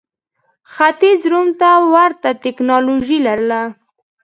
[0.73, 3.61] ختیځ روم ته ورته ټکنالوژي لرله.